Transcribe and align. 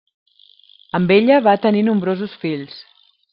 Amb 0.99 1.13
ella 1.17 1.37
va 1.49 1.53
tenir 1.67 1.85
nombrosos 1.91 2.35
fills. 2.47 2.81